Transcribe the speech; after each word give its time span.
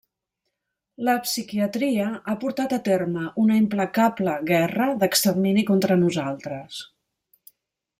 La 1.09 1.13
psiquiatria 1.25 2.07
ha 2.31 2.35
portat 2.45 2.75
a 2.79 2.81
terme 2.89 3.27
una 3.45 3.61
implacable 3.65 4.37
guerra 4.51 4.91
d'extermini 5.05 5.71
contra 5.73 6.01
nosaltres. 6.07 6.87